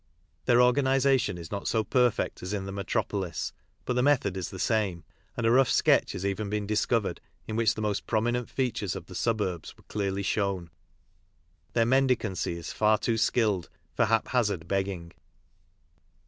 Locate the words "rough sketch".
5.51-6.13